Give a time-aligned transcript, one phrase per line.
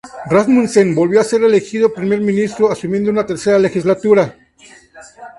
[0.31, 4.35] Rasmussen volvió a ser elegido Primer Ministro, asumiendo una tercera legislatura.